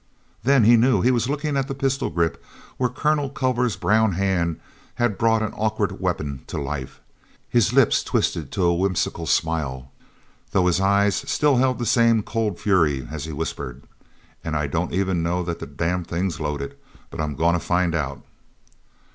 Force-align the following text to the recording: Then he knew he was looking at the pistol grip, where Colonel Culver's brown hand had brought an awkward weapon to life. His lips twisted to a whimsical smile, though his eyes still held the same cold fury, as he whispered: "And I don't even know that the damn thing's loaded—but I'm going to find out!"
Then 0.43 0.63
he 0.63 0.77
knew 0.77 1.01
he 1.01 1.11
was 1.11 1.29
looking 1.29 1.55
at 1.55 1.67
the 1.67 1.75
pistol 1.75 2.09
grip, 2.09 2.43
where 2.77 2.89
Colonel 2.89 3.29
Culver's 3.29 3.75
brown 3.75 4.13
hand 4.13 4.59
had 4.95 5.15
brought 5.19 5.43
an 5.43 5.53
awkward 5.53 5.99
weapon 6.01 6.41
to 6.47 6.57
life. 6.59 6.99
His 7.47 7.71
lips 7.71 8.01
twisted 8.03 8.51
to 8.51 8.63
a 8.63 8.73
whimsical 8.75 9.27
smile, 9.27 9.91
though 10.53 10.65
his 10.65 10.81
eyes 10.81 11.17
still 11.29 11.57
held 11.57 11.77
the 11.77 11.85
same 11.85 12.23
cold 12.23 12.59
fury, 12.59 13.07
as 13.11 13.25
he 13.25 13.31
whispered: 13.31 13.83
"And 14.43 14.55
I 14.55 14.65
don't 14.65 14.91
even 14.91 15.21
know 15.21 15.43
that 15.43 15.59
the 15.59 15.67
damn 15.67 16.03
thing's 16.03 16.39
loaded—but 16.39 17.21
I'm 17.21 17.35
going 17.35 17.53
to 17.53 17.59
find 17.59 17.93
out!" 17.93 18.23